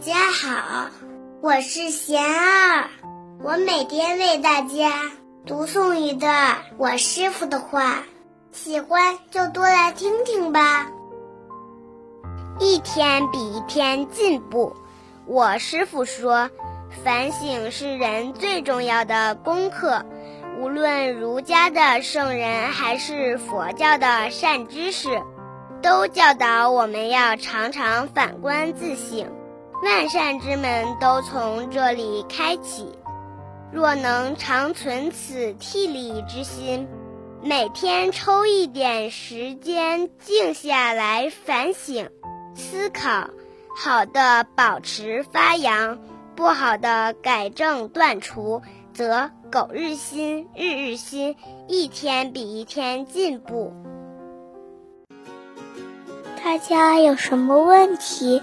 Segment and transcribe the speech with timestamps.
[0.00, 0.88] 家好，
[1.42, 2.88] 我是贤儿，
[3.44, 5.10] 我每天为大家
[5.44, 7.98] 读诵一段我师傅的话，
[8.50, 10.86] 喜欢就多来听听吧。
[12.58, 14.74] 一天比一天进步，
[15.26, 16.48] 我师傅说，
[17.04, 20.06] 反省是人最重要的功课。
[20.58, 25.20] 无论儒家的圣人还是佛教的善知识，
[25.82, 29.30] 都教导我们要常常反观自省，
[29.82, 32.92] 万善之门都从这里开启。
[33.72, 36.88] 若能常存此替礼之心，
[37.42, 42.10] 每天抽一点时间静下来反省、
[42.54, 43.30] 思考，
[43.76, 45.98] 好的保持发扬，
[46.34, 48.60] 不好的改正断除。
[48.92, 51.36] 则苟日新，日日新，
[51.68, 53.72] 一天比一天进步。
[56.42, 58.42] 大家有什么问题